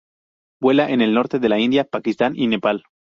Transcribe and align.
Vuela 0.59 0.89
en 0.89 1.01
el 1.01 1.13
norte 1.13 1.37
de 1.37 1.47
la 1.47 1.59
India, 1.59 1.83
Pakistán 1.83 2.33
y 2.35 2.47
Nepal. 2.47 2.85